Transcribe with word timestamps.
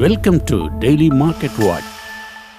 Welcome 0.00 0.40
to 0.50 0.68
daily 0.78 1.08
market 1.08 1.64
watch 1.64 1.88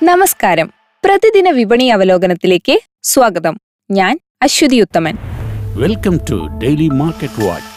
നമസ്കാരം. 0.06 0.68
പ്രതിദിന 1.04 1.50
വിപണി 1.50 1.86
അവലോകനത്തിലേക്ക് 1.86 2.80
സ്വാഗതം. 3.04 3.58
ഞാൻ 3.92 4.20
Aswathi 4.42 4.82
Uthaman 4.82 5.18
welcome 5.76 6.20
to 6.30 6.48
daily 6.64 6.88
market 6.88 7.44
watch 7.46 7.72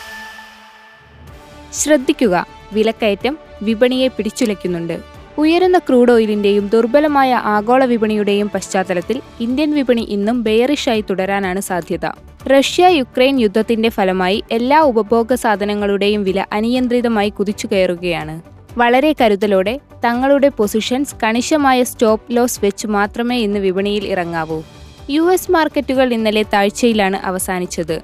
ശ്രദ്ധിക്കുക 1.73 2.47
വിലക്കയറ്റം 2.73 3.39
വിപണിയെ 3.63 4.09
പിടിച്ചുലയ്ക്കുന്നുണ്ട്. 4.09 5.01
ഉയരുന്ന 5.39 5.79
ക്രൂഡ് 5.79 6.13
ഓയിലിന്റെയും 6.13 6.69
ദുർബലമായ 6.69 7.35
ആഗോള 7.35 7.85
വിപണിയുടെയും 7.85 8.51
പശ്ചാത്തലത്തിൽ 8.55 9.23
ഇന്ത്യൻ 9.41 9.75
വിപണി 9.75 10.01
ഇന്നും 10.01 10.43
ബെയറിഷായി 10.43 11.01
തുടരാനാണ് 11.01 11.61
സാധ്യത. 11.61 12.07
റഷ്യ 12.49 12.87
യുക്രൈൻ 12.87 13.41
യുദ്ധത്തിന്റെ 13.41 13.89
ഫലമായി 13.89 14.45
എല്ലാ 14.51 14.81
ഉപഭോഗ 14.81 15.35
സാധനങ്ങളുടെയും 15.35 16.25
വില 16.25 16.47
അനിയന്ത്രിതമായി 16.53 17.29
കുതിച്ചു 17.29 17.69
കയറുകയാണ് 17.73 18.56
വളരെ 18.77 19.15
കരുതലോടെ 19.21 19.81
തങ്ങളുടെ 20.05 20.49
പൊസിഷൻസ് 20.49 21.15
കണിശമായ 21.23 21.83
സ്റ്റോപ്പ് 21.83 22.37
ലോസ് 22.37 22.61
വെച്ച് 22.63 22.87
മാത്രമേ 22.87 23.37
ഇന്ന് 23.39 23.59
വിപണിയിൽ 23.59 24.05
ഇറങ്ങാവൂ. 24.07 24.63
യു 25.11 25.23
എസ് 25.33 25.53
മാർക്കറ്റുകൾ 25.53 26.13
ഇന്നലെ 26.13 26.43
താഴ്ചയിലാണ് 26.43 27.17
അവസാനിച്ചത്. 27.17 27.97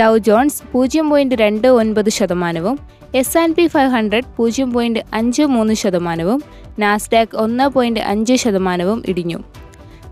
ഡൗ 0.00 0.18
ജോൺസ് 0.18 0.62
പൂജ്യം 0.72 1.10
പോയിന്റ് 1.10 1.34
രണ്ട് 1.34 1.68
ഒൻപത് 1.68 2.10
ശതമാനവും 2.10 2.78
S 3.14 3.38
and 3.38 3.56
P 3.56 3.66
five 3.66 3.90
hundred 3.90 4.24
പൂജ്യം 4.36 4.72
പോയിന്റ് 4.72 5.00
അഞ്ച് 5.12 5.42
മൂന്ന് 5.42 5.74
ശതമാനവും 5.74 6.42
നാസ്ഡാക് 6.78 7.36
ഒന്ന് 7.36 7.68
പോയിന്റ് 7.68 8.00
അഞ്ച് 8.00 8.34
ശതമാനവും 8.34 9.02
ഇടിഞ്ഞു. 9.08 9.38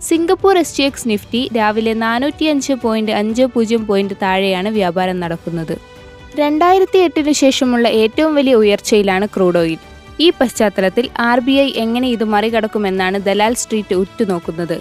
Singapore 0.03 0.59
S 0.59 0.79
T 0.79 0.85
X 0.85 1.09
Nifty 1.09 1.51
രാവിലെ 1.57 1.95
നാനൂറ്റിയഞ്ച് 1.95 2.73
പോയിന്റ് 2.73 3.13
അഞ്ച് 3.13 3.43
പൂജ്യം 3.43 3.87
പോയിന്റ് 3.87 4.15
താഴെയാണ് 4.23 4.69
വ്യാപാരം 4.69 5.21
നടക്കുന്നത്. 5.21 5.75
രണ്ടായിരത്തി 6.37 6.99
എട്ടിനു 6.99 7.33
ശേഷമുള്ള 7.33 7.89
ഏറ്റവും 7.89 8.35
വലിയ 8.35 8.55
ഉയർച്ചയിലാണ് 8.55 9.27
ക്രൂഡ് 9.37 9.59
ഓയിൽ. 9.59 9.94
ഈ 10.21 10.31
പശ്ചാത്തലത്തിൽ 10.31 11.11
ആർ 11.19 11.41
ബി 11.41 11.53
ഐ 11.53 11.73
എങ്ങനെ 11.77 12.09
ഇത് 12.09 12.25
മറികടക്കുമെന്നാണ് 12.25 13.21
ദലാൽ 13.21 13.55
സ്ട്രീറ്റ് 13.55 13.95
ഉറ്റുനോക്കുന്നത്. 13.95 14.81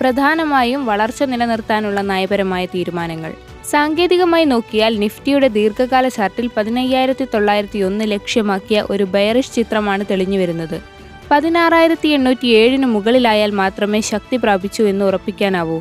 പ്രധാനമായും 0.00 0.86
വളർച്ച 0.86 1.22
നിലനിർത്താനുള്ള 1.22 2.00
നയപരമായ 2.00 2.66
തീരുമാനങ്ങൾ. 2.66 3.32
സാങ്കേതികമായി 3.70 4.44
നോക്കിയാൽ 4.44 4.98
നിഫ്റ്റിയുടെ 4.98 5.48
ദീർഘകാല 5.48 6.08
ചാർട്ടിൽ 6.08 6.50
പതിനയ്യായിരത്തി 6.56 7.26
തൊള്ളായിരത്തി 7.34 7.78
ഒന്ന് 7.78 8.04
ലക്ഷ്യമാക്കിയ 8.10 8.86
ഒരു 8.90 9.04
ബയറിഷ് 9.04 9.52
ചിത്രമാണ് 9.52 10.04
തെളിഞ്ഞു 10.10 10.38
വരുന്നത് 10.38 10.80
പതിനാറായിരത്തി 11.30 12.08
എണ്ണൂറ്റി 12.08 12.46
ഏഴിന് 12.46 12.86
മുകളിലായാൽ 12.86 13.50
മാത്രമേ 13.50 14.00
ശക്തി 14.00 14.36
പ്രാപിച്ചു 14.36 14.82
എന്ന് 14.82 15.04
ഉറപ്പിക്കാനാവൂ. 15.04 15.80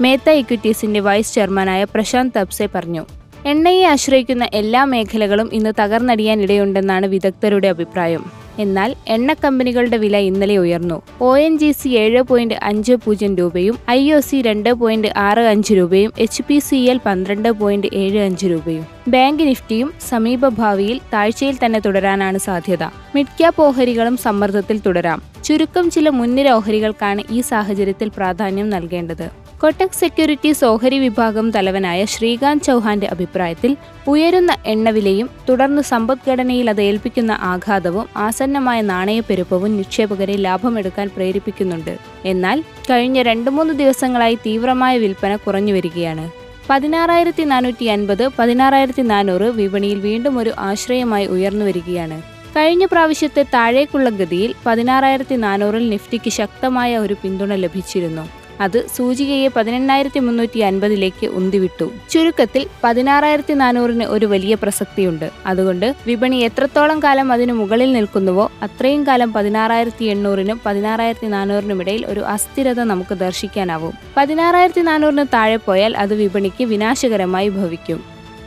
മേത്ത 0.00 0.30
ഇക്വിറ്റീസിന്റെ 0.30 1.00
വൈസ് 1.00 1.34
ചെയർമാനായ 1.34 1.84
പ്രശാന്ത് 1.84 2.34
തബ്സെ 2.38 2.68
പറഞ്ഞു. 2.74 3.17
എണ്ണയെ 3.50 3.82
ആശ്രയിക്കുന്ന 3.90 4.44
എല്ലാ 4.60 4.80
മേഖലകളും 4.92 5.48
ഇന്ന് 5.58 5.72
തകർന്നടിയാൻ 5.80 6.38
ഇടയുണ്ടെന്നാണ് 6.44 7.06
വിദഗ്ധരുടെ 7.12 7.68
അഭിപ്രായം. 7.74 8.22
എന്നാൽ 8.64 8.90
എണ്ണ 9.14 9.34
കമ്പനികളുടെ 9.42 9.98
വില 10.04 10.16
ഇന്നലെ 10.28 10.56
ഉയർന്നു. 10.62 10.96
ഒ 11.26 11.28
എൻ 11.38 11.52
ജി 11.58 11.70
സി 11.80 11.90
ഏഴ് 12.02 12.22
പോയിന്റ് 12.30 12.56
അഞ്ച് 12.70 12.94
പൂജ്യം 13.04 13.32
രൂപയും 13.40 13.74
ഐ 13.90 14.00
ഒ 14.16 14.18
സി 14.28 14.38
രണ്ട് 14.48 14.70
പോയിന്റ് 14.80 15.10
ആറ് 15.26 15.44
അഞ്ച് 15.52 15.74
രൂപയും 15.78 16.12
എച്ച് 16.24 16.42
പി 16.48 16.58
സി 16.68 16.78
എൽ 16.92 17.00
പന്ത്രണ്ട് 17.06 17.50
പോയിന്റ് 17.60 17.90
ഏഴ് 18.02 18.20
അഞ്ച് 18.26 18.46
രൂപയും. 18.52 18.84
ബാങ്ക് 19.14 19.44
നിഫ്റ്റിയും 19.50 19.90
സമീപഭാവിയിൽ 20.10 20.98
താഴ്ചയിൽ 21.14 21.58
തന്നെ 21.64 21.80
തുടരാനാണ് 21.86 22.40
സാധ്യത. 22.48 22.84
മിഡ് 23.16 23.36
ക്യാപ് 23.40 23.62
ഓഹരികളും 23.68 24.16
സമ്മർദ്ദത്തിൽ 24.26 24.80
തുടരാം. 24.86 25.22
ചുരുക്കം 25.44 25.86
ചില 25.96 26.08
മുൻനിര 26.20 26.48
ഓഹരികൾക്കാണ് 26.60 27.22
ഈ 27.30 27.40
സാഹചര്യത്തിൽ 27.52 28.10
പ്രാധാന്യം 28.16 28.70
നൽകേണ്ടത്. 28.76 29.28
കൊട്ടക് 29.60 29.96
സെക്യൂരിറ്റീസ് 30.00 30.64
ഓഹരി 30.64 30.98
വിഭാഗം 31.04 31.50
തലവനായ 31.54 32.04
ശ്രീകാന്ത് 32.04 32.62
ചൗഹാന്റെ 32.62 33.06
അഭിപ്രായത്തിൽ 33.06 33.76
ഉയരുന്ന 34.06 34.52
എണ്ണവിലയും 34.66 35.30
തുടർന്ന് 35.48 35.82
സമ്പദ്ഘടനയിൽ 35.82 36.70
അത് 36.70 36.80
ഏൽപ്പിക്കുന്ന 36.80 37.32
ആഘാതവും 37.42 38.06
ആസന്നമായ 38.16 38.80
നാണയപ്പെരുപ്പവും 38.82 39.76
നിക്ഷേപകരെ 39.76 40.36
ലാഭമെടുക്കാൻ 40.36 41.10
പ്രേരിപ്പിക്കുന്നുണ്ട്. 41.16 41.98
എന്നാൽ 42.24 42.64
കഴിഞ്ഞ 42.90 43.22
രണ്ടു 43.22 43.50
മൂന്ന് 43.50 43.74
ദിവസങ്ങളായി 43.74 44.38
തീവ്രമായ 44.46 44.98
വിൽപ്പന 44.98 45.36
കുറഞ്ഞു 45.36 45.72
വരികയാണ് 45.72 46.30
പതിനാറായിരത്തി 46.70 47.42
നാനൂറ്റി 47.42 47.84
അൻപത് 47.84 48.28
പതിനാറായിരത്തി 48.38 49.02
നാനൂറ് 49.02 49.50
വിപണിയിൽ 49.50 50.00
വീണ്ടും 50.00 50.38
ഒരു 50.38 50.52
ആശ്രയമായി 50.58 51.26
ഉയർന്നു 51.26 51.64
വരികയാണ് 51.64 52.22
കഴിഞ്ഞ 52.56 52.84
പ്രാവശ്യത്തെ 52.84 53.42
താഴേക്കുള്ള 53.54 54.08
ഗതിയിൽ 54.08 54.54
പതിനാറായിരത്തി 54.66 55.34
നാനൂറിൽ 55.34 55.88
നിഫ്റ്റിക്ക് 55.88 56.30
ശക്തമായ 56.30 56.98
ഒരു 56.98 57.16
പിന്തുണ 57.22 57.54
ലഭിച്ചിരുന്നു. 57.54 58.37
അത് 58.60 58.86
സൂചികയെ 58.96 59.48
പതിനെണ്ണായിരത്തി 59.48 60.20
മുന്നൂറ്റി 60.20 60.58
അൻപതിലേക്ക് 60.58 61.26
ഉന്തിവിട്ടു. 61.26 61.90
ചുരുക്കത്തിൽ 62.10 62.66
പതിനാറായിരത്തി 62.84 63.54
നാനൂറിന് 63.54 64.04
ഒരു 64.04 64.26
വലിയ 64.26 64.54
പ്രസക്തിയുണ്ട്. 64.54 65.30
അതുകൊണ്ട് 65.46 65.94
വിപണി 66.06 66.36
എത്രത്തോളം 66.36 67.02
കാലം 67.02 67.32
അതിനു 67.32 67.52
മുകളിൽ 67.52 67.92
നിൽക്കുന്നുവോ 67.92 68.50
അത്രയും 68.62 69.06
കാലം 69.06 69.32
പതിനാറായിരത്തി 69.32 70.04
എണ്ണൂറിനും 70.04 70.60
പതിനാറായിരത്തി 70.66 71.26
നാനൂറിനും 71.26 71.80
ഇടയിൽ 71.80 72.06
ഒരു 72.06 72.20
അസ്ഥിരത 72.20 72.80
നമുക്ക് 72.80 73.14
ദർശിക്കാനാവും. 73.14 73.92
പതിനാറായിരത്തി 74.16 74.80
നാനൂറിന് 74.80 75.24
താഴെ 75.34 75.56
പോയാൽ 75.56 75.96
അത് 75.96 76.14
വിപണിക്ക് 76.14 76.64
വിനാശകരമായി 76.64 77.48
ഭവിക്കും. 77.48 78.00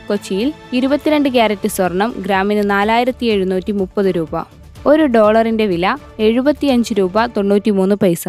കൊച്ചിയിൽ 0.08 0.52
ഇരുപത്തിരണ്ട് 0.72 1.28
ക്യാരറ്റ് 1.28 1.68
സ്വർണം 1.68 2.14
ഗ്രാമിന് 2.18 2.70
നാലായിരത്തി 2.70 3.26
എഴുന്നൂറ്റി 3.26 3.72
മുപ്പത് 3.72 4.06
രൂപ. 4.06 4.44
ഒരു 4.86 5.02
ഡോളറിന്റെ 5.02 5.66
വില 5.66 5.96
എഴുപത്തിയഞ്ച് 6.18 6.94
രൂപ 6.94 7.26
തൊണ്ണൂറ്റിമൂന്ന് 7.26 7.94
പൈസ. 7.94 8.28